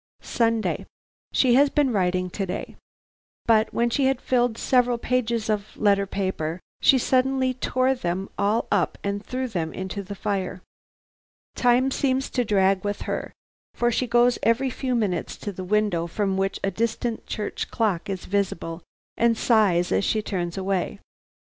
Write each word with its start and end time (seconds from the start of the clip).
"Sunday. 0.23 0.87
"She 1.31 1.53
has 1.53 1.69
been 1.69 1.93
writing 1.93 2.31
to 2.31 2.47
day. 2.47 2.75
But 3.45 3.71
when 3.71 3.91
she 3.91 4.05
had 4.07 4.19
filled 4.19 4.57
several 4.57 4.97
pages 4.97 5.47
of 5.47 5.77
letter 5.77 6.07
paper 6.07 6.59
she 6.81 6.97
suddenly 6.97 7.53
tore 7.53 7.93
them 7.93 8.27
all 8.35 8.65
up 8.71 8.97
and 9.03 9.23
threw 9.23 9.47
them 9.47 9.71
into 9.71 10.01
the 10.01 10.15
fire. 10.15 10.63
Time 11.55 11.91
seems 11.91 12.31
to 12.31 12.43
drag 12.43 12.83
with 12.83 13.03
her, 13.03 13.31
for 13.75 13.91
she 13.91 14.07
goes 14.07 14.39
every 14.41 14.71
few 14.71 14.95
minutes 14.95 15.37
to 15.37 15.51
the 15.51 15.63
window 15.63 16.07
from 16.07 16.35
which 16.35 16.59
a 16.63 16.71
distant 16.71 17.27
church 17.27 17.69
clock 17.69 18.09
is 18.09 18.25
visible, 18.25 18.81
and 19.17 19.37
sighs 19.37 19.91
as 19.91 20.03
she 20.03 20.23
turns 20.23 20.57
away. 20.57 20.97